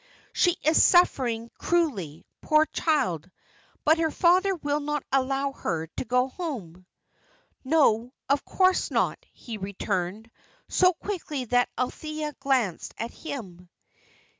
She 0.33 0.57
is 0.63 0.81
suffering 0.81 1.51
cruelly, 1.59 2.25
poor 2.41 2.65
child; 2.65 3.29
but 3.85 3.99
her 3.99 4.09
father 4.09 4.55
will 4.55 4.79
not 4.79 5.03
allow 5.11 5.51
her 5.51 5.85
to 5.97 6.05
go 6.05 6.27
home." 6.27 6.87
"No, 7.63 8.11
of 8.27 8.43
course 8.43 8.89
not," 8.89 9.23
he 9.31 9.57
returned, 9.59 10.31
so 10.67 10.93
quickly 10.93 11.45
that 11.45 11.69
Althea 11.77 12.33
glanced 12.39 12.95
at 12.97 13.11
him. 13.11 13.69